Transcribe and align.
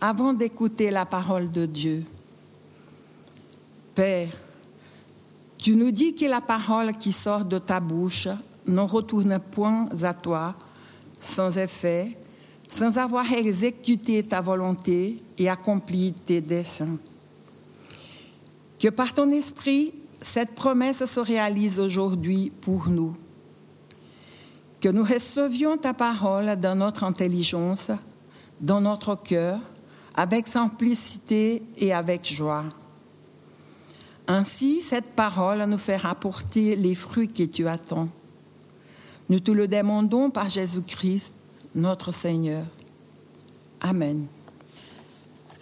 avant 0.00 0.32
d'écouter 0.32 0.90
la 0.90 1.06
parole 1.06 1.50
de 1.50 1.66
Dieu. 1.66 2.04
Père, 3.94 4.30
tu 5.58 5.74
nous 5.74 5.90
dis 5.90 6.14
que 6.14 6.26
la 6.26 6.40
parole 6.40 6.92
qui 6.98 7.12
sort 7.12 7.44
de 7.44 7.58
ta 7.58 7.80
bouche 7.80 8.28
ne 8.66 8.80
retourne 8.80 9.38
point 9.40 9.88
à 10.02 10.12
toi 10.12 10.54
sans 11.20 11.56
effet, 11.56 12.16
sans 12.68 12.98
avoir 12.98 13.32
exécuté 13.32 14.22
ta 14.22 14.40
volonté 14.40 15.22
et 15.38 15.48
accompli 15.48 16.12
tes 16.12 16.40
desseins. 16.40 16.98
Que 18.78 18.88
par 18.88 19.14
ton 19.14 19.30
esprit, 19.30 19.94
cette 20.20 20.54
promesse 20.54 21.04
se 21.04 21.20
réalise 21.20 21.80
aujourd'hui 21.80 22.52
pour 22.60 22.88
nous. 22.88 23.16
Que 24.80 24.88
nous 24.90 25.04
recevions 25.04 25.78
ta 25.78 25.94
parole 25.94 26.56
dans 26.60 26.76
notre 26.76 27.04
intelligence, 27.04 27.88
dans 28.60 28.80
notre 28.80 29.16
cœur, 29.16 29.58
avec 30.16 30.46
simplicité 30.46 31.62
et 31.76 31.92
avec 31.92 32.26
joie. 32.26 32.64
Ainsi, 34.26 34.80
cette 34.80 35.10
parole 35.10 35.64
nous 35.66 35.78
fera 35.78 36.14
porter 36.14 36.74
les 36.74 36.94
fruits 36.94 37.28
que 37.28 37.44
tu 37.44 37.68
attends. 37.68 38.08
Nous 39.28 39.40
te 39.40 39.50
le 39.50 39.68
demandons 39.68 40.30
par 40.30 40.48
Jésus-Christ, 40.48 41.36
notre 41.74 42.12
Seigneur. 42.12 42.64
Amen. 43.80 44.26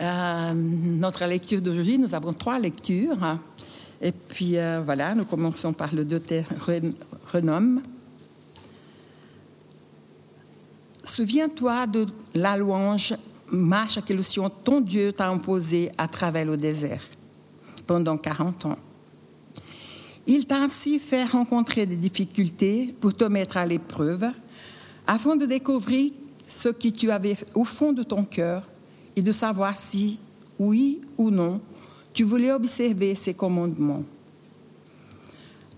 Euh, 0.00 0.52
notre 0.54 1.24
lecture 1.26 1.60
d'aujourd'hui, 1.60 1.98
nous 1.98 2.14
avons 2.14 2.32
trois 2.32 2.58
lectures. 2.58 3.38
Et 4.00 4.12
puis 4.12 4.58
euh, 4.58 4.82
voilà, 4.84 5.14
nous 5.14 5.24
commençons 5.24 5.72
par 5.72 5.94
le 5.94 6.04
Deutéronome. 6.04 7.82
Souviens-toi 11.04 11.86
de 11.86 12.06
la 12.34 12.56
louange 12.56 13.14
marche 13.50 14.00
que 14.02 14.12
le 14.12 14.22
Sion, 14.22 14.50
ton 14.50 14.80
Dieu, 14.80 15.12
t'a 15.12 15.28
imposée 15.28 15.90
à 15.98 16.08
travers 16.08 16.44
le 16.44 16.56
désert 16.56 17.02
pendant 17.86 18.16
40 18.16 18.66
ans. 18.66 18.78
Il 20.26 20.46
t'a 20.46 20.58
ainsi 20.58 20.98
fait 20.98 21.24
rencontrer 21.24 21.84
des 21.86 21.96
difficultés 21.96 22.94
pour 23.00 23.14
te 23.14 23.24
mettre 23.24 23.56
à 23.56 23.66
l'épreuve, 23.66 24.26
afin 25.06 25.36
de 25.36 25.44
découvrir 25.44 26.12
ce 26.46 26.70
que 26.70 26.88
tu 26.88 27.10
avais 27.10 27.36
au 27.54 27.64
fond 27.64 27.92
de 27.92 28.02
ton 28.02 28.24
cœur 28.24 28.62
et 29.16 29.22
de 29.22 29.32
savoir 29.32 29.76
si, 29.76 30.18
oui 30.58 31.00
ou 31.18 31.30
non, 31.30 31.60
tu 32.12 32.24
voulais 32.24 32.52
observer 32.52 33.14
ses 33.14 33.34
commandements. 33.34 34.02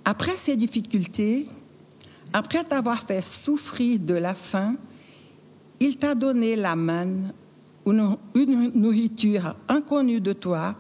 Après 0.05 0.37
ces 0.37 0.57
difficultés, 0.57 1.47
après 2.33 2.63
t'avoir 2.63 3.03
fait 3.03 3.23
souffrir 3.23 3.99
de 3.99 4.15
la 4.15 4.35
faim, 4.35 4.77
il 5.81 5.97
t'a 5.97 6.15
donné 6.15 6.55
la 6.55 6.77
manne 6.77 7.33
une 7.87 8.73
nourriture 8.75 9.55
inconnue 9.69 10.21
de 10.21 10.33
toi 10.33 10.75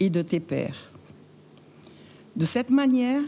et 0.00 0.10
de 0.10 0.22
tes 0.22 0.40
pères. 0.40 0.90
De 2.34 2.44
cette 2.44 2.70
manière, 2.70 3.22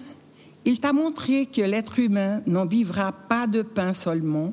il 0.65 0.81
t'a 0.81 0.93
montré 0.93 1.47
que 1.47 1.63
l'être 1.63 1.99
humain 2.01 2.43
n'en 2.47 2.67
vivra 2.67 3.13
pas 3.13 3.47
de 3.47 3.63
pain 3.63 3.93
seulement, 3.93 4.53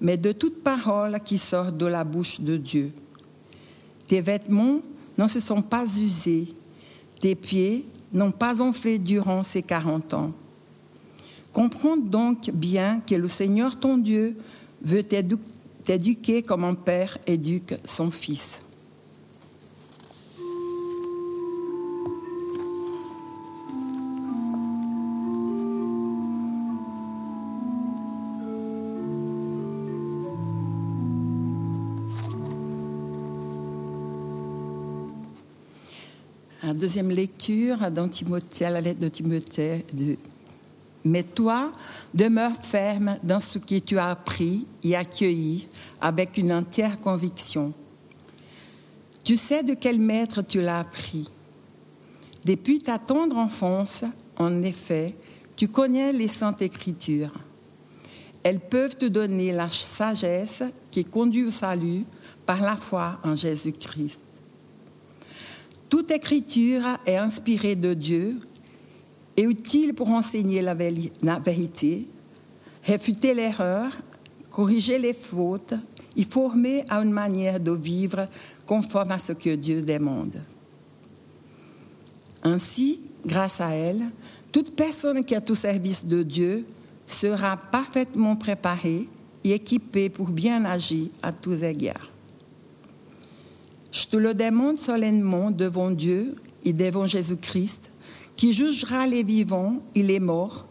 mais 0.00 0.16
de 0.16 0.30
toute 0.30 0.62
parole 0.62 1.18
qui 1.24 1.38
sort 1.38 1.72
de 1.72 1.86
la 1.86 2.04
bouche 2.04 2.40
de 2.40 2.56
Dieu. 2.56 2.92
Tes 4.06 4.20
vêtements 4.20 4.80
ne 5.18 5.26
se 5.26 5.40
sont 5.40 5.62
pas 5.62 5.84
usés, 5.84 6.48
tes 7.20 7.34
pieds 7.34 7.84
n'ont 8.12 8.30
pas 8.30 8.60
enflé 8.60 8.98
durant 8.98 9.42
ces 9.42 9.62
quarante 9.62 10.14
ans. 10.14 10.32
Comprends 11.52 11.96
donc 11.96 12.50
bien 12.52 13.00
que 13.00 13.16
le 13.16 13.26
Seigneur 13.26 13.76
ton 13.76 13.98
Dieu 13.98 14.36
veut 14.82 15.02
t'éduquer 15.90 16.44
comme 16.44 16.62
un 16.62 16.74
père 16.74 17.18
éduque 17.26 17.74
son 17.84 18.12
fils. 18.12 18.60
deuxième 36.72 37.10
lecture 37.10 37.78
Timothée, 38.08 38.64
à 38.64 38.70
la 38.70 38.80
lettre 38.80 39.00
de 39.00 39.08
Timothée. 39.08 39.84
De... 39.92 40.16
Mais 41.04 41.22
toi, 41.22 41.72
demeure 42.12 42.54
ferme 42.54 43.16
dans 43.22 43.40
ce 43.40 43.58
que 43.58 43.78
tu 43.78 43.98
as 43.98 44.10
appris 44.10 44.66
et 44.84 44.96
accueilli 44.96 45.66
avec 46.00 46.36
une 46.36 46.52
entière 46.52 47.00
conviction. 47.00 47.72
Tu 49.24 49.36
sais 49.36 49.62
de 49.62 49.74
quel 49.74 49.98
maître 49.98 50.42
tu 50.42 50.60
l'as 50.60 50.80
appris. 50.80 51.28
Depuis 52.44 52.78
ta 52.78 52.98
tendre 52.98 53.36
enfance, 53.36 54.04
en 54.38 54.62
effet, 54.62 55.14
tu 55.56 55.68
connais 55.68 56.12
les 56.12 56.28
saintes 56.28 56.62
écritures. 56.62 57.34
Elles 58.42 58.60
peuvent 58.60 58.96
te 58.96 59.04
donner 59.04 59.52
la 59.52 59.68
sagesse 59.68 60.62
qui 60.90 61.04
conduit 61.04 61.44
au 61.44 61.50
salut 61.50 62.04
par 62.46 62.62
la 62.62 62.76
foi 62.76 63.20
en 63.22 63.34
Jésus-Christ. 63.34 64.20
Toute 65.90 66.10
écriture 66.10 66.82
est 67.04 67.16
inspirée 67.16 67.76
de 67.76 67.92
Dieu 67.92 68.40
et 69.36 69.42
utile 69.42 69.92
pour 69.92 70.08
enseigner 70.10 70.62
la 70.62 70.74
vérité, 70.74 72.06
réfuter 72.84 73.34
l'erreur, 73.34 73.90
corriger 74.50 74.98
les 74.98 75.14
fautes 75.14 75.74
et 76.16 76.24
former 76.24 76.84
à 76.88 77.02
une 77.02 77.12
manière 77.12 77.60
de 77.60 77.72
vivre 77.72 78.24
conforme 78.66 79.12
à 79.12 79.18
ce 79.18 79.32
que 79.32 79.54
Dieu 79.54 79.82
demande. 79.82 80.40
Ainsi, 82.42 83.00
grâce 83.24 83.60
à 83.60 83.70
elle, 83.70 84.10
toute 84.52 84.74
personne 84.74 85.24
qui 85.24 85.34
est 85.34 85.50
au 85.50 85.54
service 85.54 86.04
de 86.04 86.22
Dieu 86.22 86.64
sera 87.06 87.56
parfaitement 87.56 88.36
préparée 88.36 89.08
et 89.44 89.52
équipée 89.52 90.10
pour 90.10 90.28
bien 90.28 90.64
agir 90.64 91.08
à 91.22 91.32
tous 91.32 91.62
égards. 91.62 92.08
Je 93.92 94.06
te 94.06 94.16
le 94.16 94.34
demande 94.34 94.78
solennellement 94.78 95.50
devant 95.50 95.90
Dieu 95.90 96.36
et 96.64 96.72
devant 96.72 97.06
Jésus-Christ, 97.06 97.90
qui 98.36 98.52
jugera 98.52 99.06
les 99.06 99.22
vivants 99.22 99.82
et 99.94 100.02
les 100.02 100.20
morts. 100.20 100.66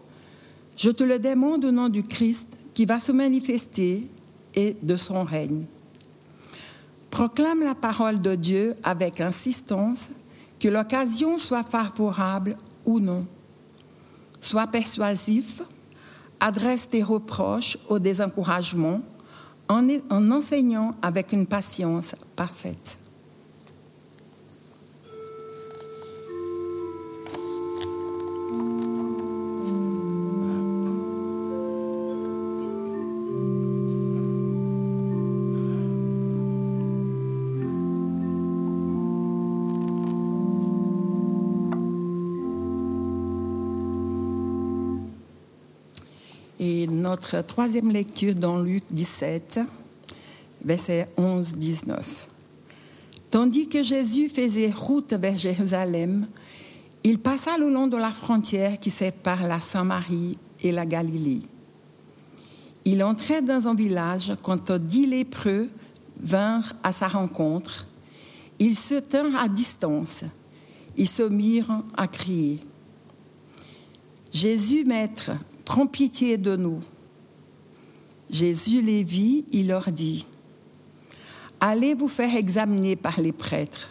Je 0.78 0.90
te 0.90 1.04
le 1.04 1.20
demande 1.20 1.66
au 1.66 1.72
nom 1.72 1.90
du 1.90 2.04
Christ 2.04 2.58
qui 2.80 2.86
va 2.86 2.98
se 2.98 3.12
manifester 3.12 4.00
et 4.56 4.78
de 4.82 4.96
son 4.96 5.26
règne. 5.26 5.66
Proclame 7.12 7.62
la 7.62 7.76
parole 7.76 8.22
de 8.22 8.36
Dieu 8.36 8.74
avec 8.84 9.20
insistance, 9.20 10.08
que 10.62 10.70
l'occasion 10.70 11.40
soit 11.40 11.66
favorable 11.66 12.56
ou 12.86 13.02
non. 13.02 13.28
Sois 14.40 14.66
persuasif, 14.68 15.62
adresse 16.40 16.90
tes 16.90 17.04
reproches 17.04 17.78
au 17.90 18.00
désencouragement 18.00 19.02
en, 19.68 19.86
en 20.10 20.32
enseignant 20.32 20.96
avec 21.02 21.34
une 21.34 21.48
patience 21.48 22.16
parfaite. 22.38 22.98
Et 46.62 46.88
notre 46.88 47.40
troisième 47.42 47.90
lecture 47.90 48.36
dans 48.36 48.60
Luc 48.60 48.84
17, 48.92 49.62
verset 50.66 51.08
11-19. 51.18 51.96
Tandis 53.32 53.70
que 53.70 53.82
Jésus 53.82 54.28
faisait 54.28 54.70
route 54.70 55.14
vers 55.14 55.38
Jérusalem, 55.38 56.28
il 57.06 57.20
passa 57.20 57.58
le 57.58 57.70
long 57.70 57.88
de 57.88 57.96
la 57.96 58.12
frontière 58.12 58.78
qui 58.78 58.90
sépare 58.90 59.48
la 59.48 59.62
Samarie 59.62 60.38
et 60.62 60.74
la 60.74 60.86
Galilée. 60.86 61.40
Il 62.84 63.04
entrait 63.04 63.42
dans 63.42 63.70
un 63.70 63.74
village 63.74 64.34
quand 64.42 64.72
dix 64.74 65.06
lépreux 65.06 65.70
vinrent 66.20 66.74
à 66.84 66.92
sa 66.92 67.08
rencontre 67.08 67.88
Ils 68.60 68.76
se 68.76 68.96
tinrent 68.96 69.42
à 69.42 69.48
distance. 69.48 70.26
Ils 70.98 71.08
se 71.08 71.24
mirent 71.24 71.84
à 71.96 72.08
crier. 72.08 72.60
Jésus, 74.34 74.84
Maître, 74.84 75.32
prends 75.70 75.86
pitié 75.86 76.38
de 76.40 76.56
nous. 76.56 76.80
Jésus 78.32 78.82
les 78.82 79.04
vit, 79.04 79.46
il 79.52 79.68
leur 79.68 79.92
dit, 79.92 80.26
Allez 81.60 81.94
vous 81.94 82.08
faire 82.08 82.36
examiner 82.36 82.96
par 82.96 83.22
les 83.22 83.32
prêtres. 83.32 83.90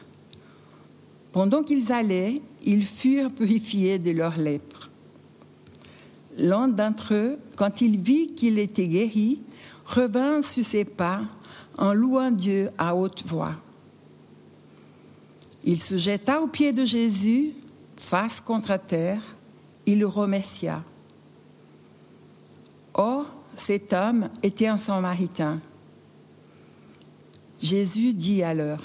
Pendant 1.31 1.63
qu'ils 1.63 1.93
allaient, 1.93 2.43
ils 2.65 2.85
furent 2.85 3.33
purifiés 3.33 4.01
de 4.01 4.11
leur 4.11 4.39
lèpre. 4.39 4.91
L'un 6.37 6.67
d'entre 6.67 7.15
eux, 7.15 7.39
quand 7.57 7.81
il 7.81 7.97
vit 7.97 8.35
qu'il 8.35 8.59
était 8.59 8.89
guéri, 8.89 9.41
revint 9.87 10.43
sur 10.43 10.67
ses 10.67 10.85
pas 10.85 11.21
en 11.77 11.95
louant 11.95 12.33
Dieu 12.33 12.71
à 12.77 12.97
haute 12.97 13.23
voix. 13.25 13.55
Il 15.63 15.81
se 15.81 15.97
jeta 15.97 16.43
aux 16.43 16.49
pieds 16.49 16.73
de 16.73 16.85
Jésus, 16.85 17.53
face 17.97 18.41
contre 18.41 18.77
terre, 18.85 19.23
il 19.87 20.01
le 20.01 20.09
remercia. 20.09 20.83
Or, 22.99 23.33
cet 23.55 23.93
homme 23.93 24.29
était 24.43 24.67
un 24.67 24.77
samaritain. 24.77 25.61
Jésus 27.62 28.12
dit 28.12 28.43
alors, 28.43 28.83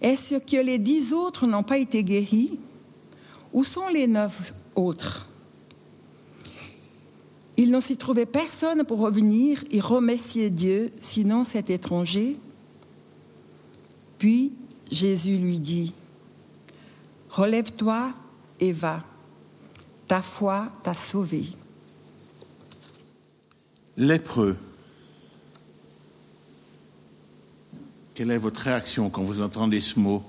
Est-ce 0.00 0.36
que 0.36 0.64
les 0.64 0.78
dix 0.78 1.12
autres 1.12 1.48
n'ont 1.48 1.64
pas 1.64 1.76
été 1.76 2.04
guéris? 2.04 2.56
Où 3.52 3.64
sont 3.64 3.88
les 3.88 4.06
neuf 4.06 4.54
autres 4.76 5.28
Il 7.56 7.72
ne 7.72 7.80
s'y 7.80 7.96
trouvait 7.96 8.26
personne 8.26 8.84
pour 8.84 9.00
revenir 9.00 9.64
et 9.72 9.80
remercier 9.80 10.50
Dieu, 10.50 10.92
sinon 11.02 11.42
cet 11.42 11.68
étranger. 11.68 12.36
Puis 14.18 14.52
Jésus 14.88 15.36
lui 15.36 15.58
dit, 15.58 15.92
Relève-toi 17.30 18.12
et 18.60 18.70
va, 18.70 19.02
ta 20.06 20.22
foi 20.22 20.68
t'a 20.84 20.94
sauvé. 20.94 21.46
Lépreux. 23.98 24.56
Quelle 28.14 28.30
est 28.30 28.38
votre 28.38 28.60
réaction 28.60 29.10
quand 29.10 29.24
vous 29.24 29.40
entendez 29.40 29.80
ce 29.80 29.98
mot? 29.98 30.22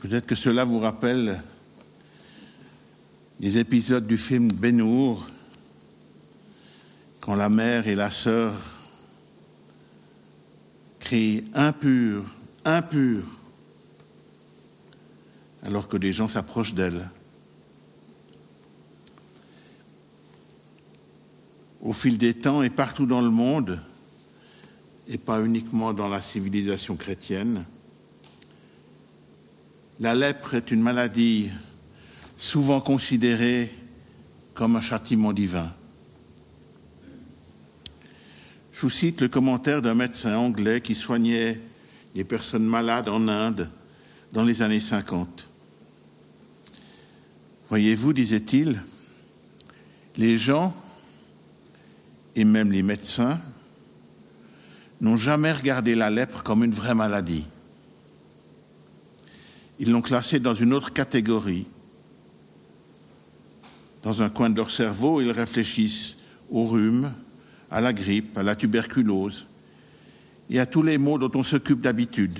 Peut-être 0.00 0.24
que 0.24 0.34
cela 0.34 0.64
vous 0.64 0.78
rappelle 0.78 1.42
les 3.40 3.58
épisodes 3.58 4.06
du 4.06 4.16
film 4.16 4.50
Benour, 4.50 5.26
quand 7.20 7.34
la 7.34 7.50
mère 7.50 7.86
et 7.86 7.94
la 7.94 8.10
sœur 8.10 8.54
crient 10.98 11.44
impur, 11.52 12.24
impur, 12.64 13.22
alors 15.62 15.88
que 15.88 15.98
des 15.98 16.12
gens 16.12 16.28
s'approchent 16.28 16.74
d'elle. 16.74 17.10
Au 21.92 21.94
fil 21.94 22.16
des 22.16 22.32
temps 22.32 22.62
et 22.62 22.70
partout 22.70 23.04
dans 23.04 23.20
le 23.20 23.28
monde, 23.28 23.78
et 25.10 25.18
pas 25.18 25.42
uniquement 25.42 25.92
dans 25.92 26.08
la 26.08 26.22
civilisation 26.22 26.96
chrétienne, 26.96 27.66
la 30.00 30.14
lèpre 30.14 30.54
est 30.54 30.70
une 30.70 30.80
maladie 30.80 31.50
souvent 32.38 32.80
considérée 32.80 33.70
comme 34.54 34.76
un 34.76 34.80
châtiment 34.80 35.34
divin. 35.34 35.70
Je 38.72 38.80
vous 38.80 38.88
cite 38.88 39.20
le 39.20 39.28
commentaire 39.28 39.82
d'un 39.82 39.92
médecin 39.92 40.38
anglais 40.38 40.80
qui 40.80 40.94
soignait 40.94 41.60
les 42.14 42.24
personnes 42.24 42.64
malades 42.64 43.10
en 43.10 43.28
Inde 43.28 43.68
dans 44.32 44.44
les 44.44 44.62
années 44.62 44.80
50. 44.80 45.46
Voyez-vous, 47.68 48.14
disait-il, 48.14 48.82
les 50.16 50.38
gens, 50.38 50.74
et 52.36 52.44
même 52.44 52.72
les 52.72 52.82
médecins, 52.82 53.40
n'ont 55.00 55.16
jamais 55.16 55.52
regardé 55.52 55.94
la 55.94 56.10
lèpre 56.10 56.42
comme 56.42 56.64
une 56.64 56.72
vraie 56.72 56.94
maladie. 56.94 57.46
Ils 59.78 59.90
l'ont 59.90 60.00
classée 60.00 60.38
dans 60.38 60.54
une 60.54 60.72
autre 60.72 60.92
catégorie. 60.92 61.66
Dans 64.02 64.22
un 64.22 64.30
coin 64.30 64.50
de 64.50 64.56
leur 64.56 64.70
cerveau, 64.70 65.20
ils 65.20 65.30
réfléchissent 65.30 66.16
au 66.50 66.64
rhume, 66.64 67.12
à 67.70 67.80
la 67.80 67.92
grippe, 67.92 68.36
à 68.38 68.42
la 68.42 68.54
tuberculose 68.54 69.46
et 70.50 70.60
à 70.60 70.66
tous 70.66 70.82
les 70.82 70.98
maux 70.98 71.18
dont 71.18 71.30
on 71.34 71.42
s'occupe 71.42 71.80
d'habitude. 71.80 72.38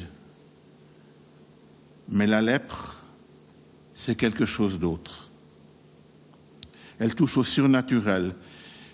Mais 2.08 2.26
la 2.26 2.42
lèpre, 2.42 3.02
c'est 3.94 4.16
quelque 4.16 4.44
chose 4.44 4.78
d'autre. 4.78 5.30
Elle 6.98 7.14
touche 7.14 7.38
au 7.38 7.44
surnaturel, 7.44 8.34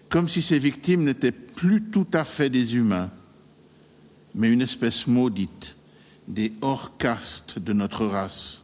comme 0.08 0.28
si 0.28 0.42
ses 0.42 0.58
victimes 0.58 1.04
n'étaient 1.04 1.32
plus 1.32 1.82
tout 1.90 2.06
à 2.12 2.24
fait 2.24 2.50
des 2.50 2.76
humains, 2.76 3.10
mais 4.34 4.52
une 4.52 4.62
espèce 4.62 5.06
maudite, 5.06 5.76
des 6.26 6.52
hors-castes 6.60 7.58
de 7.58 7.72
notre 7.72 8.06
race. 8.06 8.62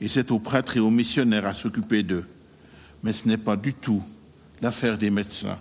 Et 0.00 0.08
c'est 0.08 0.30
aux 0.30 0.38
prêtres 0.38 0.76
et 0.76 0.80
aux 0.80 0.90
missionnaires 0.90 1.46
à 1.46 1.54
s'occuper 1.54 2.02
d'eux. 2.02 2.26
Mais 3.02 3.12
ce 3.12 3.28
n'est 3.28 3.38
pas 3.38 3.56
du 3.56 3.74
tout 3.74 4.02
l'affaire 4.60 4.98
des 4.98 5.10
médecins. 5.10 5.58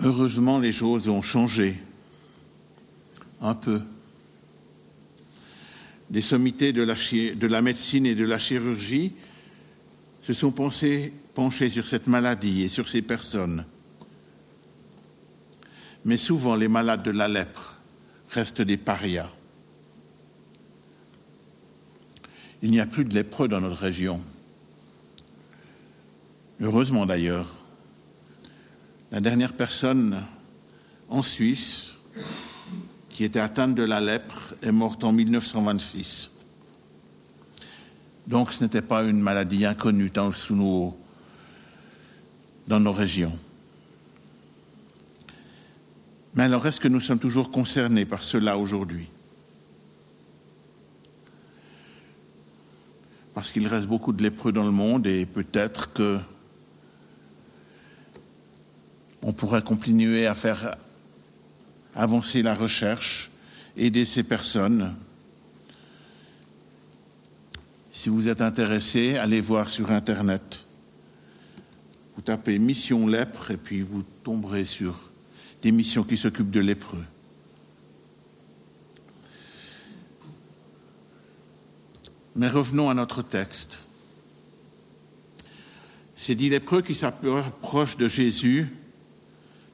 Heureusement, 0.00 0.58
les 0.58 0.72
choses 0.72 1.08
ont 1.08 1.22
changé 1.22 1.80
un 3.40 3.54
peu. 3.54 3.80
Les 6.10 6.22
sommités 6.22 6.72
de 6.72 6.82
la, 6.82 6.94
de 6.94 7.46
la, 7.46 7.62
médecine 7.62 8.06
et 8.06 8.14
de 8.14 8.24
la 8.24 8.38
chirurgie 8.38 9.12
se 10.22 10.32
sont 10.32 10.52
pensées, 10.52 11.12
penchées 11.34 11.68
sur 11.68 11.86
cette 11.86 12.06
maladie 12.06 12.62
et 12.62 12.68
sur 12.68 12.88
ces 12.88 13.02
personnes. 13.02 13.64
Mais 16.04 16.16
souvent, 16.16 16.56
les 16.56 16.68
malades 16.68 17.02
de 17.02 17.10
la 17.10 17.28
lèpre 17.28 17.76
restent 18.30 18.62
des 18.62 18.76
parias. 18.76 19.30
Il 22.62 22.70
n'y 22.70 22.80
a 22.80 22.86
plus 22.86 23.04
de 23.04 23.14
lépreux 23.14 23.48
dans 23.48 23.60
notre 23.60 23.80
région. 23.80 24.20
Heureusement 26.60 27.06
d'ailleurs. 27.06 27.54
La 29.10 29.20
dernière 29.20 29.54
personne 29.54 30.22
en 31.08 31.22
Suisse 31.22 31.94
qui 33.18 33.24
était 33.24 33.40
atteinte 33.40 33.74
de 33.74 33.82
la 33.82 34.00
lèpre 34.00 34.54
est 34.62 34.70
morte 34.70 35.02
en 35.02 35.10
1926. 35.10 36.30
Donc 38.28 38.52
ce 38.52 38.62
n'était 38.62 38.80
pas 38.80 39.02
une 39.02 39.20
maladie 39.20 39.66
inconnue 39.66 40.08
dans, 40.08 40.30
nos, 40.50 40.96
dans 42.68 42.78
nos 42.78 42.92
régions. 42.92 43.36
Mais 46.34 46.44
alors 46.44 46.64
est-ce 46.64 46.78
que 46.78 46.86
nous 46.86 47.00
sommes 47.00 47.18
toujours 47.18 47.50
concernés 47.50 48.04
par 48.04 48.22
cela 48.22 48.56
aujourd'hui? 48.56 49.08
Parce 53.34 53.50
qu'il 53.50 53.66
reste 53.66 53.88
beaucoup 53.88 54.12
de 54.12 54.22
lépreux 54.22 54.52
dans 54.52 54.64
le 54.64 54.70
monde 54.70 55.08
et 55.08 55.26
peut-être 55.26 55.92
que 55.92 56.20
on 59.22 59.32
pourrait 59.32 59.62
continuer 59.62 60.28
à 60.28 60.36
faire 60.36 60.76
avancer 61.98 62.42
la 62.42 62.54
recherche, 62.54 63.28
aider 63.76 64.04
ces 64.04 64.22
personnes. 64.22 64.94
Si 67.92 68.08
vous 68.08 68.28
êtes 68.28 68.40
intéressé, 68.40 69.16
allez 69.16 69.40
voir 69.40 69.68
sur 69.68 69.90
Internet. 69.90 70.64
Vous 72.14 72.22
tapez 72.22 72.60
mission 72.60 73.08
lèpre 73.08 73.50
et 73.50 73.56
puis 73.56 73.82
vous 73.82 74.04
tomberez 74.22 74.64
sur 74.64 75.10
des 75.62 75.72
missions 75.72 76.04
qui 76.04 76.16
s'occupent 76.16 76.52
de 76.52 76.60
lépreux. 76.60 77.04
Mais 82.36 82.48
revenons 82.48 82.88
à 82.88 82.94
notre 82.94 83.22
texte. 83.22 83.88
Ces 86.14 86.36
dix 86.36 86.50
lépreux 86.50 86.82
qui 86.82 86.94
s'approchent 86.94 87.96
de 87.96 88.06
Jésus 88.06 88.68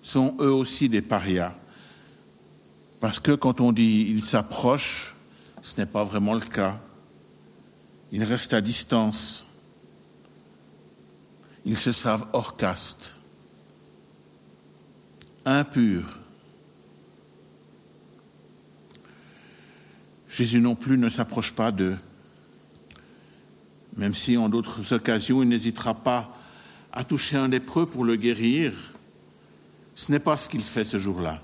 sont 0.02 0.34
eux 0.40 0.52
aussi 0.52 0.88
des 0.88 1.02
parias. 1.02 1.54
Parce 3.04 3.20
que 3.20 3.32
quand 3.32 3.60
on 3.60 3.70
dit 3.70 4.06
ils 4.08 4.22
s'approchent, 4.22 5.14
ce 5.60 5.76
n'est 5.76 5.84
pas 5.84 6.04
vraiment 6.04 6.32
le 6.32 6.40
cas. 6.40 6.80
Ils 8.12 8.24
restent 8.24 8.54
à 8.54 8.62
distance. 8.62 9.44
Ils 11.66 11.76
se 11.76 11.92
savent 11.92 12.26
hors 12.32 12.56
caste, 12.56 13.16
impurs. 15.44 16.18
Jésus 20.30 20.62
non 20.62 20.74
plus 20.74 20.96
ne 20.96 21.10
s'approche 21.10 21.52
pas 21.52 21.72
d'eux 21.72 21.98
même 23.98 24.14
si 24.14 24.38
en 24.38 24.48
d'autres 24.48 24.94
occasions 24.94 25.42
il 25.42 25.48
n'hésitera 25.50 25.92
pas 25.92 26.34
à 26.90 27.04
toucher 27.04 27.36
un 27.36 27.48
lépreux 27.48 27.84
pour 27.84 28.04
le 28.04 28.16
guérir, 28.16 28.72
ce 29.94 30.10
n'est 30.10 30.18
pas 30.18 30.38
ce 30.38 30.48
qu'il 30.48 30.62
fait 30.62 30.84
ce 30.84 30.96
jour-là. 30.96 31.42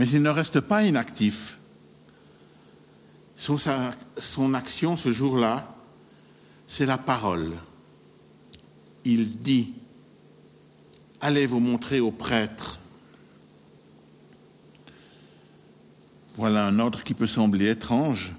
Mais 0.00 0.08
il 0.08 0.22
ne 0.22 0.30
reste 0.30 0.60
pas 0.60 0.82
inactif. 0.82 1.58
Son, 3.36 4.54
action 4.54 4.96
ce 4.96 5.12
jour-là, 5.12 5.76
c'est 6.66 6.86
la 6.86 6.96
parole. 6.96 7.52
Il 9.04 9.36
dit, 9.40 9.74
allez 11.20 11.44
vous 11.44 11.60
montrer 11.60 12.00
aux 12.00 12.12
prêtres. 12.12 12.80
Voilà 16.36 16.66
un 16.68 16.78
ordre 16.78 17.04
qui 17.04 17.12
peut 17.12 17.26
sembler 17.26 17.68
étrange, 17.68 18.32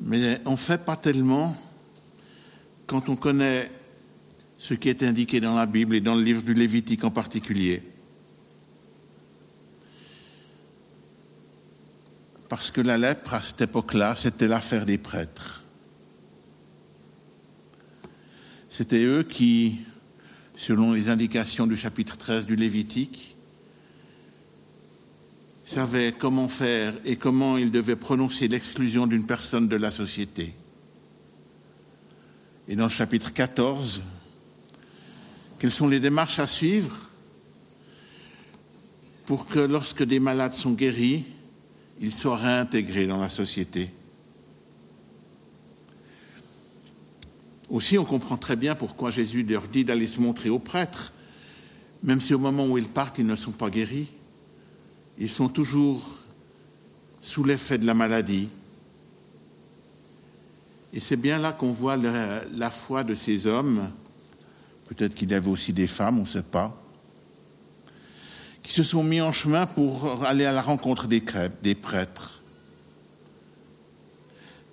mais 0.00 0.40
on 0.44 0.52
ne 0.52 0.56
fait 0.56 0.84
pas 0.84 0.94
tellement 0.94 1.56
quand 2.86 3.08
on 3.08 3.16
connaît 3.16 3.68
ce 4.58 4.74
qui 4.74 4.88
est 4.88 5.02
indiqué 5.02 5.40
dans 5.40 5.56
la 5.56 5.66
Bible 5.66 5.96
et 5.96 6.00
dans 6.00 6.14
le 6.14 6.22
livre 6.22 6.42
du 6.42 6.54
Lévitique 6.54 7.02
en 7.02 7.10
particulier. 7.10 7.82
Parce 12.52 12.70
que 12.70 12.82
la 12.82 12.98
lèpre, 12.98 13.32
à 13.32 13.40
cette 13.40 13.62
époque-là, 13.62 14.14
c'était 14.14 14.46
l'affaire 14.46 14.84
des 14.84 14.98
prêtres. 14.98 15.62
C'était 18.68 19.04
eux 19.04 19.22
qui, 19.22 19.80
selon 20.54 20.92
les 20.92 21.08
indications 21.08 21.66
du 21.66 21.78
chapitre 21.78 22.18
13 22.18 22.44
du 22.44 22.54
Lévitique, 22.54 23.36
savaient 25.64 26.12
comment 26.12 26.50
faire 26.50 26.92
et 27.06 27.16
comment 27.16 27.56
ils 27.56 27.70
devaient 27.70 27.96
prononcer 27.96 28.48
l'exclusion 28.48 29.06
d'une 29.06 29.24
personne 29.24 29.66
de 29.66 29.76
la 29.76 29.90
société. 29.90 30.52
Et 32.68 32.76
dans 32.76 32.84
le 32.84 32.90
chapitre 32.90 33.32
14, 33.32 34.02
quelles 35.58 35.70
sont 35.70 35.88
les 35.88 36.00
démarches 36.00 36.38
à 36.38 36.46
suivre 36.46 37.08
pour 39.24 39.46
que 39.46 39.60
lorsque 39.60 40.02
des 40.02 40.20
malades 40.20 40.52
sont 40.52 40.72
guéris, 40.72 41.24
ils 42.02 42.12
soient 42.12 42.36
réintégrés 42.36 43.06
dans 43.06 43.20
la 43.20 43.28
société. 43.28 43.88
Aussi, 47.70 47.96
on 47.96 48.04
comprend 48.04 48.36
très 48.36 48.56
bien 48.56 48.74
pourquoi 48.74 49.10
Jésus 49.10 49.44
leur 49.44 49.62
dit 49.68 49.84
d'aller 49.84 50.08
se 50.08 50.20
montrer 50.20 50.50
aux 50.50 50.58
prêtres, 50.58 51.12
même 52.02 52.20
si 52.20 52.34
au 52.34 52.40
moment 52.40 52.66
où 52.66 52.76
ils 52.76 52.88
partent, 52.88 53.18
ils 53.18 53.26
ne 53.26 53.36
sont 53.36 53.52
pas 53.52 53.70
guéris. 53.70 54.08
Ils 55.16 55.28
sont 55.28 55.48
toujours 55.48 56.22
sous 57.20 57.44
l'effet 57.44 57.78
de 57.78 57.86
la 57.86 57.94
maladie. 57.94 58.48
Et 60.92 60.98
c'est 60.98 61.16
bien 61.16 61.38
là 61.38 61.52
qu'on 61.52 61.70
voit 61.70 61.96
la, 61.96 62.44
la, 62.52 62.70
foi 62.70 63.04
de 63.04 63.14
ces 63.14 63.46
hommes, 63.46 63.88
peut-être 64.88 65.14
qu'il 65.14 65.30
y 65.30 65.34
avait 65.34 65.48
aussi 65.48 65.72
des 65.72 65.86
femmes, 65.86 66.18
on 66.18 66.22
ne 66.22 66.26
sait 66.26 66.42
pas, 66.42 66.81
qui 68.62 68.72
se 68.72 68.82
sont 68.82 69.02
mis 69.02 69.20
en 69.20 69.32
chemin 69.32 69.66
pour 69.66 70.24
aller 70.24 70.44
à 70.44 70.52
la 70.52 70.62
rencontre 70.62 71.06
des, 71.06 71.22
des 71.62 71.74
prêtres. 71.74 72.40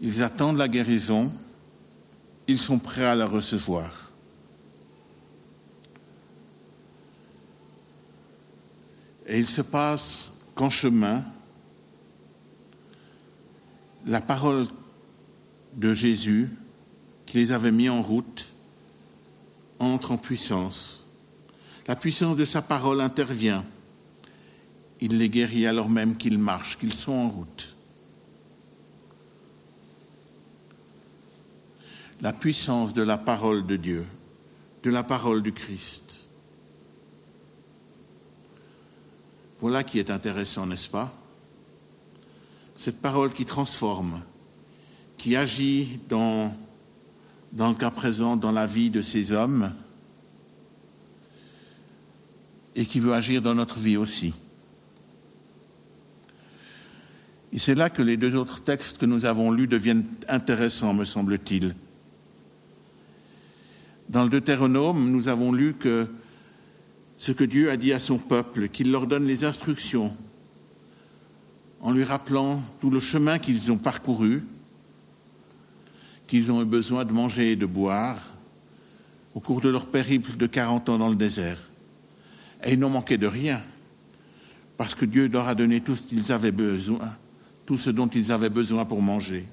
Ils 0.01 0.23
attendent 0.23 0.57
la 0.57 0.67
guérison, 0.67 1.31
ils 2.47 2.59
sont 2.59 2.79
prêts 2.79 3.05
à 3.05 3.15
la 3.15 3.25
recevoir. 3.25 4.11
Et 9.27 9.37
il 9.37 9.47
se 9.47 9.61
passe 9.61 10.33
qu'en 10.55 10.69
chemin, 10.69 11.23
la 14.05 14.21
parole 14.21 14.67
de 15.75 15.93
Jésus, 15.93 16.49
qui 17.25 17.37
les 17.37 17.51
avait 17.51 17.71
mis 17.71 17.89
en 17.89 18.01
route, 18.01 18.47
entre 19.77 20.11
en 20.11 20.17
puissance. 20.17 21.05
La 21.87 21.95
puissance 21.95 22.35
de 22.35 22.45
sa 22.45 22.61
parole 22.61 23.01
intervient 23.01 23.63
il 25.01 25.17
les 25.17 25.29
guérit 25.29 25.65
alors 25.65 25.89
même 25.89 26.17
qu'ils 26.17 26.37
marchent, 26.37 26.77
qu'ils 26.77 26.93
sont 26.93 27.13
en 27.13 27.29
route. 27.29 27.75
La 32.21 32.33
puissance 32.33 32.93
de 32.93 33.01
la 33.01 33.17
parole 33.17 33.65
de 33.65 33.77
Dieu, 33.77 34.05
de 34.83 34.89
la 34.89 35.03
parole 35.03 35.41
du 35.41 35.53
Christ. 35.53 36.27
Voilà 39.61 39.83
qui 39.83 39.99
est 39.99 40.09
intéressant, 40.09 40.65
n'est-ce 40.65 40.89
pas? 40.89 41.13
Cette 42.75 43.01
parole 43.01 43.33
qui 43.33 43.45
transforme, 43.45 44.21
qui 45.17 45.35
agit 45.35 45.99
dans, 46.09 46.53
dans 47.53 47.69
le 47.69 47.75
cas 47.75 47.91
présent 47.91 48.37
dans 48.37 48.51
la 48.51 48.67
vie 48.67 48.89
de 48.89 49.01
ces 49.01 49.31
hommes 49.31 49.73
et 52.75 52.85
qui 52.85 52.99
veut 52.99 53.13
agir 53.13 53.41
dans 53.41 53.55
notre 53.55 53.79
vie 53.79 53.97
aussi. 53.97 54.33
Et 57.51 57.59
c'est 57.59 57.75
là 57.75 57.89
que 57.89 58.01
les 58.01 58.17
deux 58.17 58.35
autres 58.35 58.61
textes 58.61 58.99
que 58.99 59.05
nous 59.05 59.25
avons 59.25 59.51
lus 59.51 59.67
deviennent 59.67 60.05
intéressants, 60.27 60.93
me 60.93 61.05
semble-t-il. 61.05 61.75
Dans 64.09 64.23
le 64.23 64.29
Deutéronome, 64.29 65.09
nous 65.09 65.27
avons 65.27 65.51
lu 65.51 65.73
que 65.73 66.07
ce 67.17 67.31
que 67.31 67.43
Dieu 67.43 67.69
a 67.69 67.77
dit 67.77 67.91
à 67.91 67.99
son 67.99 68.17
peuple, 68.17 68.69
qu'il 68.69 68.91
leur 68.91 69.07
donne 69.07 69.25
les 69.25 69.43
instructions, 69.43 70.15
en 71.81 71.91
lui 71.91 72.03
rappelant 72.03 72.61
tout 72.81 72.91
le 72.91 72.99
chemin 72.99 73.39
qu'ils 73.39 73.71
ont 73.71 73.77
parcouru, 73.77 74.43
qu'ils 76.27 76.51
ont 76.51 76.61
eu 76.61 76.65
besoin 76.65 77.05
de 77.05 77.11
manger 77.11 77.51
et 77.51 77.55
de 77.55 77.65
boire 77.65 78.33
au 79.33 79.39
cours 79.39 79.61
de 79.61 79.69
leur 79.69 79.87
périple 79.87 80.37
de 80.37 80.45
40 80.45 80.89
ans 80.89 80.97
dans 80.97 81.09
le 81.09 81.15
désert. 81.15 81.59
Et 82.63 82.73
ils 82.73 82.79
n'ont 82.79 82.89
manqué 82.89 83.17
de 83.17 83.27
rien, 83.27 83.61
parce 84.77 84.93
que 84.93 85.05
Dieu 85.05 85.27
leur 85.29 85.47
a 85.47 85.55
donné 85.55 85.81
tout 85.81 85.95
ce 85.95 86.05
qu'ils 86.05 86.31
avaient 86.31 86.51
besoin 86.51 87.15
tout 87.69 87.77
ce 87.77 87.91
dont 87.91 88.07
ils 88.07 88.31
avaient 88.31 88.49
besoin 88.49 88.83
pour 88.83 88.99
manger. 88.99 89.45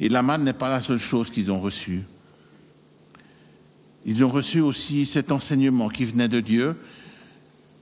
Et 0.00 0.08
la 0.08 0.20
manne 0.20 0.42
n'est 0.42 0.52
pas 0.52 0.68
la 0.68 0.82
seule 0.82 0.98
chose 0.98 1.30
qu'ils 1.30 1.52
ont 1.52 1.60
reçue. 1.60 2.02
Ils 4.04 4.24
ont 4.24 4.28
reçu 4.28 4.58
aussi 4.58 5.06
cet 5.06 5.30
enseignement 5.30 5.88
qui 5.88 6.04
venait 6.04 6.26
de 6.26 6.40
Dieu, 6.40 6.74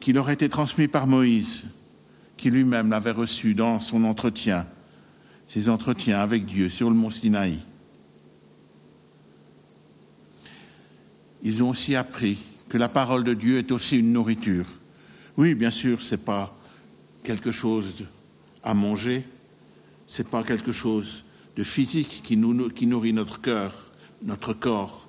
qui 0.01 0.13
leur 0.13 0.29
a 0.29 0.35
été 0.35 0.51
transmis 0.51 0.87
par 0.87 1.07
Moïse, 1.07 1.69
qui 2.37 2.51
lui-même 2.51 2.91
l'avait 2.91 3.13
reçu 3.13 3.55
dans 3.55 3.81
son 3.81 4.05
entretien, 4.05 4.67
ses 5.49 5.71
entretiens 5.71 6.19
avec 6.19 6.45
Dieu 6.45 6.69
sur 6.69 6.91
le 6.91 6.95
mont 6.95 7.09
Sinaï. 7.09 7.59
Ils 11.43 11.65
ont 11.65 11.71
aussi 11.71 11.97
appris 11.97 12.37
que 12.69 12.77
la 12.77 12.91
parole 12.91 13.25
de 13.25 13.33
Dieu 13.33 13.57
est 13.57 13.73
aussi 13.73 13.97
une 13.97 14.13
nourriture. 14.13 14.67
Oui, 15.39 15.55
bien 15.55 15.71
sûr, 15.71 16.03
ce 16.03 16.17
n'est 16.17 16.23
pas 16.23 16.55
quelque 17.25 17.51
chose 17.51 18.05
à 18.67 18.75
manger, 18.75 19.25
ce 20.07 20.21
n'est 20.21 20.29
pas 20.29 20.43
quelque 20.43 20.73
chose 20.73 21.25
de 21.57 21.63
physique 21.63 22.21
qui, 22.25 22.37
qui 22.75 22.87
nourrit 22.87 23.13
notre 23.13 23.41
cœur, 23.41 23.93
notre 24.23 24.55
corps. 24.55 25.09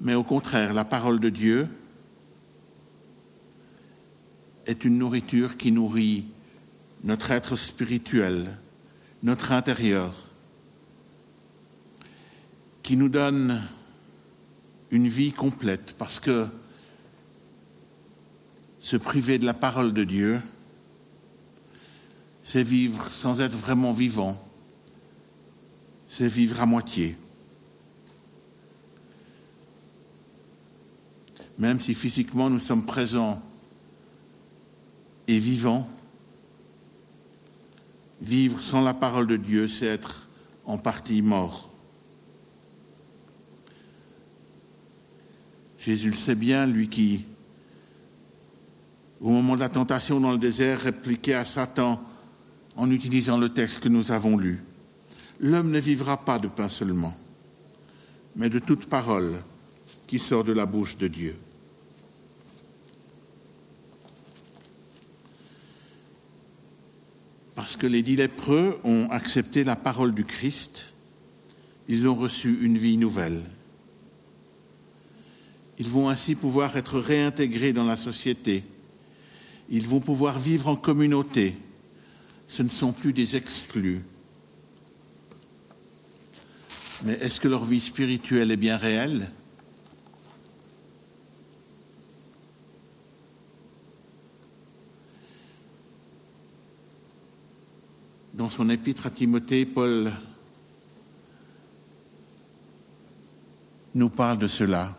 Mais 0.00 0.14
au 0.14 0.24
contraire, 0.24 0.74
la 0.74 0.84
parole 0.84 1.20
de 1.20 1.28
Dieu 1.28 1.68
est 4.66 4.84
une 4.84 4.98
nourriture 4.98 5.56
qui 5.56 5.70
nourrit 5.70 6.26
notre 7.04 7.30
être 7.30 7.54
spirituel, 7.54 8.58
notre 9.22 9.52
intérieur, 9.52 10.12
qui 12.82 12.96
nous 12.96 13.08
donne 13.08 13.62
une 14.90 15.06
vie 15.06 15.32
complète, 15.32 15.94
parce 15.98 16.18
que 16.18 16.48
se 18.80 18.96
priver 18.96 19.38
de 19.38 19.44
la 19.44 19.54
parole 19.54 19.92
de 19.92 20.02
Dieu, 20.02 20.40
c'est 22.48 22.62
vivre 22.62 23.06
sans 23.06 23.42
être 23.42 23.54
vraiment 23.54 23.92
vivant, 23.92 24.42
c'est 26.08 26.28
vivre 26.28 26.62
à 26.62 26.64
moitié. 26.64 27.14
Même 31.58 31.78
si 31.78 31.92
physiquement 31.92 32.48
nous 32.48 32.58
sommes 32.58 32.86
présents 32.86 33.42
et 35.26 35.38
vivants, 35.38 35.86
vivre 38.22 38.58
sans 38.58 38.80
la 38.80 38.94
parole 38.94 39.26
de 39.26 39.36
Dieu, 39.36 39.68
c'est 39.68 39.84
être 39.84 40.26
en 40.64 40.78
partie 40.78 41.20
mort. 41.20 41.68
Jésus 45.78 46.08
le 46.08 46.16
sait 46.16 46.34
bien, 46.34 46.64
lui 46.64 46.88
qui, 46.88 47.26
au 49.20 49.28
moment 49.28 49.54
de 49.54 49.60
la 49.60 49.68
tentation 49.68 50.18
dans 50.18 50.32
le 50.32 50.38
désert, 50.38 50.80
répliquait 50.80 51.34
à 51.34 51.44
Satan, 51.44 52.02
en 52.78 52.92
utilisant 52.92 53.38
le 53.38 53.48
texte 53.48 53.80
que 53.80 53.88
nous 53.88 54.12
avons 54.12 54.38
lu. 54.38 54.62
L'homme 55.40 55.70
ne 55.70 55.80
vivra 55.80 56.16
pas 56.16 56.38
de 56.38 56.46
pain 56.46 56.68
seulement, 56.68 57.14
mais 58.36 58.48
de 58.48 58.60
toute 58.60 58.86
parole 58.86 59.34
qui 60.06 60.18
sort 60.18 60.44
de 60.44 60.52
la 60.52 60.64
bouche 60.64 60.96
de 60.96 61.08
Dieu. 61.08 61.36
Parce 67.56 67.76
que 67.76 67.88
les 67.88 68.02
dix 68.02 68.16
lépreux 68.16 68.78
ont 68.84 69.08
accepté 69.10 69.64
la 69.64 69.74
parole 69.74 70.14
du 70.14 70.24
Christ, 70.24 70.94
ils 71.88 72.08
ont 72.08 72.14
reçu 72.14 72.60
une 72.62 72.78
vie 72.78 72.96
nouvelle. 72.96 73.42
Ils 75.80 75.88
vont 75.88 76.08
ainsi 76.08 76.36
pouvoir 76.36 76.76
être 76.76 77.00
réintégrés 77.00 77.72
dans 77.72 77.84
la 77.84 77.96
société. 77.96 78.62
Ils 79.68 79.86
vont 79.86 80.00
pouvoir 80.00 80.38
vivre 80.38 80.68
en 80.68 80.76
communauté. 80.76 81.56
Ce 82.48 82.62
ne 82.62 82.70
sont 82.70 82.92
plus 82.92 83.12
des 83.12 83.36
exclus. 83.36 84.02
Mais 87.04 87.12
est-ce 87.20 87.38
que 87.40 87.46
leur 87.46 87.64
vie 87.64 87.78
spirituelle 87.78 88.50
est 88.50 88.56
bien 88.56 88.78
réelle? 88.78 89.30
Dans 98.32 98.48
son 98.48 98.70
épître 98.70 99.06
à 99.06 99.10
Timothée, 99.10 99.66
Paul 99.66 100.10
nous 103.94 104.08
parle 104.08 104.38
de 104.38 104.46
cela. 104.46 104.96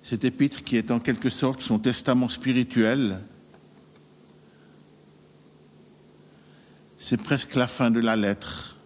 Cet 0.00 0.24
épître 0.24 0.64
qui 0.64 0.76
est 0.76 0.90
en 0.90 1.00
quelque 1.00 1.28
sorte 1.28 1.60
son 1.60 1.78
testament 1.78 2.28
spirituel, 2.28 3.20
c'est 7.12 7.20
presque 7.20 7.56
la 7.56 7.66
fin 7.66 7.90
de 7.90 8.00
la 8.00 8.16
lettre. 8.16 8.78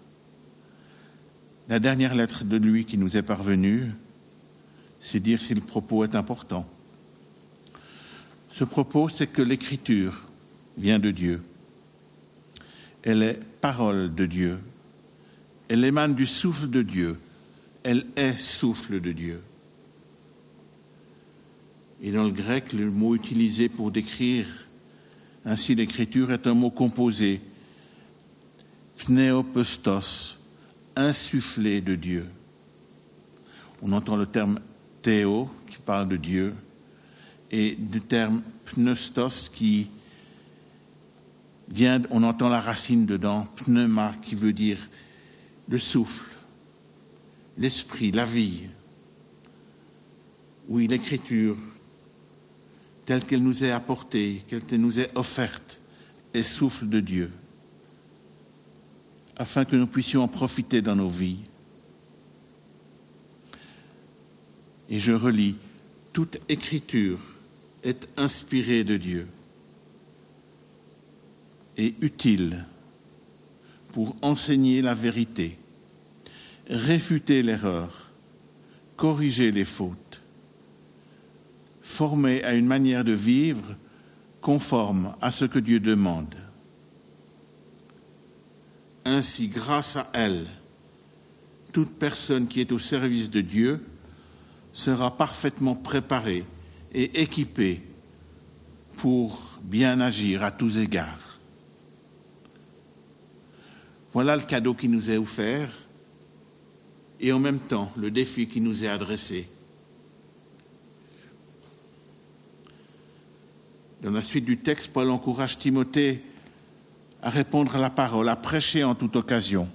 La 1.69 1.79
dernière 1.79 2.13
lettre 2.13 2.43
de 2.43 2.57
lui 2.57 2.85
qui 2.85 2.99
nous 2.99 3.17
est 3.17 3.23
parvenue, 3.23 3.85
c'est 4.99 5.21
dire 5.21 5.41
si 5.41 5.55
le 5.55 5.61
propos 5.61 6.03
est 6.03 6.17
important. 6.17 6.69
Ce 8.51 8.65
propos, 8.65 9.09
c'est 9.09 9.29
que 9.29 9.43
l'écriture 9.43 10.25
vient 10.77 10.99
de 10.99 11.13
Dieu. 11.13 11.41
Elle 13.05 13.23
est 13.23 13.39
parole 13.61 14.13
de 14.13 14.27
Dieu. 14.27 14.59
Elle 15.69 15.85
émane 15.85 16.17
du 16.17 16.27
souffle 16.27 16.69
de 16.69 16.83
Dieu. 16.83 17.17
Elle 17.85 18.07
est 18.17 18.37
souffle 18.37 19.01
de 19.01 19.13
Dieu. 19.13 19.41
Et 22.03 22.11
dans 22.11 22.25
le 22.25 22.33
grec, 22.33 22.73
le 22.73 22.91
mot 22.91 23.15
utilisé 23.15 23.69
pour 23.69 23.93
décrire 23.93 24.47
ainsi 25.45 25.77
l'écriture 25.77 26.33
est 26.33 26.49
un 26.49 26.55
mot 26.55 26.71
composé, 26.71 27.41
pneopestos, 28.99 30.39
insufflé 30.95 31.81
de 31.81 31.95
Dieu. 31.95 32.27
On 33.83 33.93
entend 33.93 34.17
le 34.17 34.27
terme 34.27 34.59
théo 35.03 35.49
qui 35.69 35.79
parle 35.79 36.09
de 36.09 36.17
Dieu 36.17 36.55
et 37.51 37.77
du 37.77 38.01
terme 38.01 38.43
pneustos 38.65 39.49
qui 39.53 39.89
vient, 41.69 42.03
on 42.11 42.23
entend 42.23 42.49
la 42.49 42.61
racine 42.61 43.07
dedans, 43.07 43.47
pneuma 43.57 44.15
qui 44.23 44.35
veut 44.35 44.53
dire 44.53 44.79
le 45.69 45.79
souffle, 45.79 46.31
l'esprit, 47.57 48.13
la 48.13 48.25
vie. 48.25 48.63
Oui, 50.69 50.87
l'écriture 50.87 51.57
telle 53.05 53.25
qu'elle 53.25 53.43
nous 53.43 53.65
est 53.65 53.71
apportée, 53.71 54.43
qu'elle 54.49 54.81
nous 54.81 54.99
est 54.99 55.17
offerte, 55.17 55.79
est 56.35 56.43
souffle 56.43 56.89
de 56.89 57.01
Dieu, 57.01 57.31
afin 59.37 59.65
que 59.65 59.77
nous 59.77 59.87
puissions 59.87 60.23
en 60.23 60.29
profiter 60.29 60.83
dans 60.83 60.97
nos 60.97 61.09
vies. 61.09 61.39
Et 64.89 65.01
je 65.01 65.13
relis, 65.13 65.57
toute 66.13 66.39
écriture 66.49 67.19
est 67.83 68.09
inspirée 68.17 68.85
de 68.85 68.97
Dieu 68.97 69.27
et 71.77 71.95
utile 72.01 72.65
pour 73.93 74.17
enseigner 74.23 74.83
la 74.83 74.95
vérité, 74.95 75.59
réfuter 76.71 77.43
l'erreur, 77.43 78.11
corriger 78.97 79.53
les 79.53 79.65
fautes 79.65 80.07
formée 81.87 82.43
à 82.43 82.55
une 82.55 82.67
manière 82.67 83.05
de 83.05 83.13
vivre 83.13 83.75
conforme 84.41 85.15
à 85.21 85.33
ce 85.33 85.45
que 85.45 85.59
Dieu 85.59 85.81
demande. 85.81 86.35
Ainsi, 89.09 89.47
grâce 89.47 89.95
à 89.95 90.09
elle, 90.15 90.45
toute 91.73 91.97
personne 91.97 92.49
qui 92.49 92.61
est 92.61 92.73
au 92.73 92.79
service 92.79 93.31
de 93.31 93.41
Dieu 93.41 93.81
sera 94.73 95.17
parfaitement 95.17 95.77
préparée 95.77 96.45
et 96.93 97.23
équipée 97.23 97.83
pour 98.97 99.61
bien 99.63 100.01
agir 100.01 100.43
à 100.43 100.51
tous 100.51 100.79
égards. 100.79 101.39
Voilà 104.13 104.37
le 104.37 104.43
cadeau 104.43 104.75
qui 104.75 104.89
nous 104.89 105.09
est 105.09 105.19
offert 105.19 105.71
et 107.21 107.33
en 107.33 107.39
même 107.39 107.61
temps 107.61 107.93
le 107.97 108.11
défi 108.11 108.49
qui 108.49 108.61
nous 108.61 108.83
est 108.83 108.89
adressé. 108.89 109.49
Dans 114.03 114.11
la 114.11 114.23
suite 114.25 114.47
du 114.47 114.59
texte, 114.59 114.93
Paul 114.93 115.11
encourage 115.11 115.59
Timothée 115.59 116.25
à 117.27 117.31
répondre 117.31 117.75
à 117.75 117.81
la 117.81 117.91
parole, 117.91 118.29
à 118.29 118.37
prêcher 118.37 118.85
en 118.85 118.95
toute 118.95 119.17
occasion. 119.17 119.69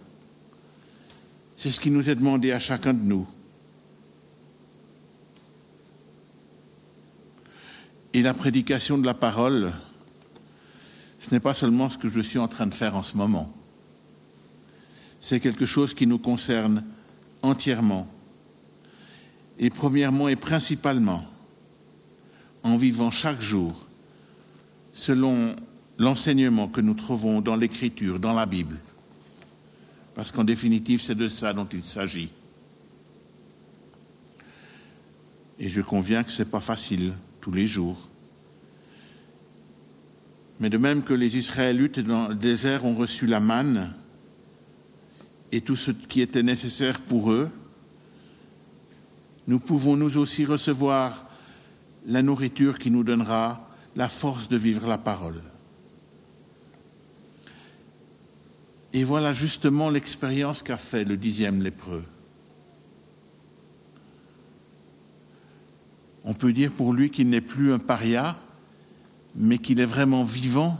C'est 1.57 1.69
ce 1.69 1.81
qui 1.81 1.91
nous 1.91 2.09
est 2.09 2.15
demandé 2.15 2.53
à 2.53 2.59
chacun 2.59 2.93
de 2.93 3.03
nous. 3.03 3.27
Et 8.13 8.21
la 8.21 8.33
prédication 8.33 8.97
de 8.97 9.05
la 9.05 9.13
parole, 9.13 9.73
ce 11.19 11.31
n'est 11.31 11.41
pas 11.41 11.53
seulement 11.53 11.89
ce 11.89 11.97
que 11.97 12.07
je 12.07 12.21
suis 12.21 12.39
en 12.39 12.47
train 12.47 12.67
de 12.67 12.73
faire 12.73 12.95
en 12.95 13.03
ce 13.03 13.17
moment. 13.17 13.51
C'est 15.19 15.41
quelque 15.41 15.65
chose 15.65 15.93
qui 15.93 16.07
nous 16.07 16.19
concerne 16.19 16.85
entièrement. 17.41 18.07
Et 19.59 19.69
premièrement 19.69 20.29
et 20.29 20.37
principalement, 20.37 21.25
en 22.63 22.77
vivant 22.77 23.11
chaque 23.11 23.41
jour 23.41 23.87
selon 24.93 25.53
l'enseignement 26.01 26.67
que 26.67 26.81
nous 26.81 26.95
trouvons 26.95 27.41
dans 27.41 27.55
l'Écriture, 27.55 28.19
dans 28.19 28.33
la 28.33 28.47
Bible. 28.47 28.77
Parce 30.15 30.31
qu'en 30.31 30.43
définitive, 30.43 30.99
c'est 30.99 31.15
de 31.15 31.27
ça 31.27 31.53
dont 31.53 31.67
il 31.71 31.83
s'agit. 31.83 32.31
Et 35.59 35.69
je 35.69 35.81
conviens 35.81 36.23
que 36.23 36.31
ce 36.31 36.41
n'est 36.41 36.49
pas 36.49 36.59
facile 36.59 37.13
tous 37.39 37.51
les 37.51 37.67
jours. 37.67 38.09
Mais 40.59 40.71
de 40.71 40.77
même 40.79 41.03
que 41.03 41.13
les 41.13 41.37
Israélites 41.37 41.99
dans 41.99 42.29
le 42.29 42.35
désert 42.35 42.83
ont 42.83 42.95
reçu 42.95 43.27
la 43.27 43.39
manne 43.39 43.93
et 45.51 45.61
tout 45.61 45.75
ce 45.75 45.91
qui 45.91 46.21
était 46.21 46.43
nécessaire 46.43 46.99
pour 46.99 47.31
eux, 47.31 47.49
nous 49.47 49.59
pouvons 49.59 49.95
nous 49.95 50.17
aussi 50.17 50.45
recevoir 50.45 51.25
la 52.07 52.23
nourriture 52.23 52.79
qui 52.79 52.89
nous 52.89 53.03
donnera 53.03 53.69
la 53.95 54.09
force 54.09 54.49
de 54.49 54.57
vivre 54.57 54.87
la 54.87 54.97
parole. 54.97 55.41
Et 58.93 59.03
voilà 59.03 59.33
justement 59.33 59.89
l'expérience 59.89 60.63
qu'a 60.63 60.77
fait 60.77 61.03
le 61.03 61.17
dixième 61.17 61.61
lépreux. 61.61 62.03
On 66.23 66.33
peut 66.33 66.53
dire 66.53 66.71
pour 66.71 66.93
lui 66.93 67.09
qu'il 67.09 67.29
n'est 67.29 67.41
plus 67.41 67.73
un 67.73 67.79
paria, 67.79 68.37
mais 69.35 69.57
qu'il 69.57 69.79
est 69.79 69.85
vraiment 69.85 70.23
vivant. 70.23 70.79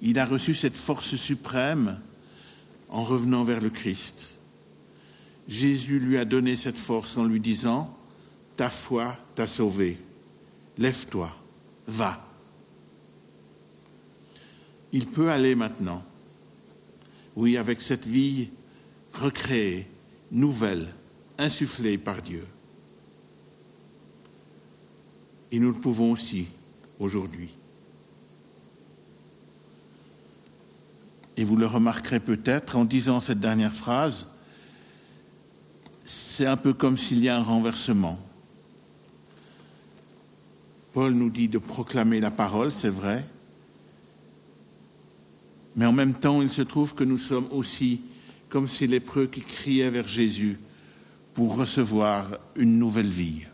Il 0.00 0.18
a 0.18 0.24
reçu 0.24 0.54
cette 0.54 0.76
force 0.76 1.16
suprême 1.16 1.98
en 2.88 3.04
revenant 3.04 3.44
vers 3.44 3.60
le 3.60 3.70
Christ. 3.70 4.38
Jésus 5.48 5.98
lui 5.98 6.16
a 6.16 6.24
donné 6.24 6.56
cette 6.56 6.78
force 6.78 7.16
en 7.16 7.24
lui 7.24 7.40
disant, 7.40 7.94
Ta 8.56 8.70
foi 8.70 9.16
t'a 9.34 9.46
sauvé, 9.46 9.98
lève-toi 10.78 11.34
va. 11.86 12.24
Il 14.92 15.06
peut 15.06 15.30
aller 15.30 15.54
maintenant, 15.54 16.02
oui, 17.36 17.56
avec 17.56 17.80
cette 17.80 18.06
vie 18.06 18.48
recréée, 19.12 19.86
nouvelle, 20.30 20.88
insufflée 21.38 21.98
par 21.98 22.22
Dieu. 22.22 22.46
Et 25.52 25.58
nous 25.58 25.68
le 25.68 25.78
pouvons 25.78 26.12
aussi 26.12 26.46
aujourd'hui. 26.98 27.50
Et 31.36 31.44
vous 31.44 31.56
le 31.56 31.66
remarquerez 31.66 32.20
peut-être 32.20 32.76
en 32.76 32.84
disant 32.84 33.18
cette 33.18 33.40
dernière 33.40 33.74
phrase, 33.74 34.26
c'est 36.04 36.46
un 36.46 36.56
peu 36.56 36.74
comme 36.74 36.96
s'il 36.96 37.20
y 37.20 37.28
a 37.28 37.36
un 37.36 37.42
renversement. 37.42 38.18
Paul 40.92 41.12
nous 41.12 41.30
dit 41.30 41.48
de 41.48 41.58
proclamer 41.58 42.20
la 42.20 42.30
parole, 42.30 42.72
c'est 42.72 42.90
vrai, 42.90 43.24
mais 45.80 45.86
en 45.86 45.92
même 45.92 46.12
temps, 46.12 46.42
il 46.42 46.50
se 46.50 46.60
trouve 46.60 46.94
que 46.94 47.04
nous 47.04 47.16
sommes 47.16 47.48
aussi 47.52 48.02
comme 48.50 48.68
ces 48.68 48.86
lépreux 48.86 49.26
qui 49.26 49.40
criaient 49.40 49.88
vers 49.88 50.06
Jésus 50.06 50.58
pour 51.32 51.56
recevoir 51.56 52.36
une 52.54 52.78
nouvelle 52.78 53.08
vie, 53.08 53.46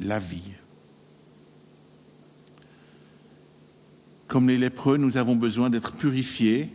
la 0.00 0.18
vie. 0.18 0.42
Comme 4.26 4.48
les 4.48 4.58
lépreux, 4.58 4.96
nous 4.96 5.18
avons 5.18 5.36
besoin 5.36 5.70
d'être 5.70 5.92
purifiés 5.92 6.68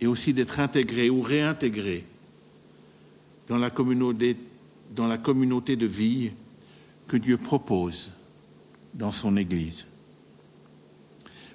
et 0.00 0.08
aussi 0.08 0.34
d'être 0.34 0.58
intégrés 0.58 1.08
ou 1.08 1.22
réintégrés 1.22 2.04
dans 3.46 3.58
la 3.58 3.70
communauté, 3.70 4.34
de 4.96 5.86
vie 5.86 6.32
que 7.06 7.16
Dieu 7.16 7.36
propose 7.36 8.10
dans 8.92 9.12
son 9.12 9.36
Église. 9.36 9.86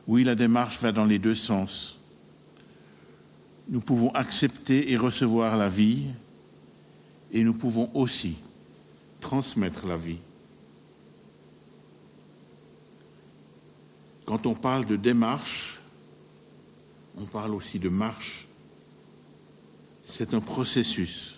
Oui, 0.07 0.23
la 0.23 0.35
démarche 0.35 0.79
va 0.79 0.91
dans 0.91 1.05
les 1.05 1.19
deux 1.19 1.35
sens. 1.35 1.97
Nous 3.69 3.79
pouvons 3.79 4.11
accepter 4.11 4.91
et 4.91 4.97
recevoir 4.97 5.57
la 5.57 5.69
vie 5.69 6.07
et 7.31 7.43
nous 7.43 7.53
pouvons 7.53 7.89
aussi 7.93 8.35
transmettre 9.21 9.87
la 9.87 9.97
vie. 9.97 10.19
Quand 14.25 14.45
on 14.45 14.53
parle 14.53 14.85
de 14.85 14.95
démarche, 14.95 15.79
on 17.17 17.25
parle 17.25 17.53
aussi 17.53 17.79
de 17.79 17.89
marche. 17.89 18.47
C'est 20.03 20.33
un 20.33 20.41
processus. 20.41 21.35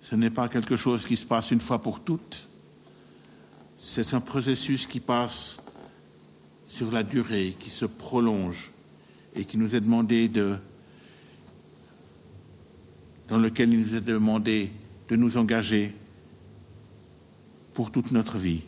Ce 0.00 0.14
n'est 0.14 0.30
pas 0.30 0.48
quelque 0.48 0.76
chose 0.76 1.04
qui 1.04 1.16
se 1.16 1.26
passe 1.26 1.50
une 1.50 1.60
fois 1.60 1.80
pour 1.80 2.00
toutes. 2.00 2.46
C'est 3.76 4.14
un 4.14 4.20
processus 4.20 4.86
qui 4.86 5.00
passe 5.00 5.58
sur 6.74 6.90
la 6.90 7.04
durée, 7.04 7.54
qui 7.56 7.70
se 7.70 7.84
prolonge 7.84 8.72
et 9.36 9.44
qui 9.44 9.58
nous 9.58 9.76
est 9.76 9.80
demandé 9.80 10.26
de, 10.26 10.56
dans 13.28 13.38
lequel 13.38 13.72
il 13.72 13.78
nous 13.78 13.94
est 13.94 14.00
demandé 14.00 14.72
de 15.08 15.14
nous 15.14 15.36
engager 15.36 15.94
pour 17.74 17.92
toute 17.92 18.10
notre 18.10 18.38
vie. 18.38 18.62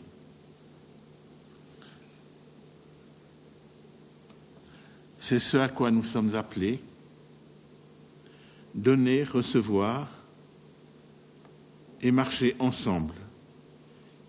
C'est 5.19 5.39
ce 5.39 5.57
à 5.57 5.67
quoi 5.67 5.91
nous 5.91 6.03
sommes 6.03 6.33
appelés, 6.33 6.79
donner, 8.73 9.25
recevoir 9.25 10.07
et 12.01 12.11
marcher 12.11 12.55
ensemble 12.59 13.15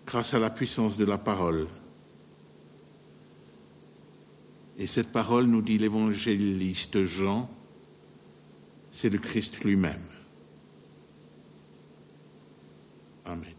grâce 0.05 0.33
à 0.33 0.39
la 0.39 0.49
puissance 0.49 0.97
de 0.97 1.05
la 1.05 1.17
parole. 1.17 1.65
Et 4.79 4.87
cette 4.87 5.11
parole, 5.11 5.45
nous 5.45 5.61
dit 5.61 5.77
l'évangéliste 5.77 7.03
Jean, 7.03 7.49
c'est 8.91 9.09
le 9.09 9.17
Christ 9.17 9.61
lui-même. 9.65 10.01
Amen. 13.25 13.58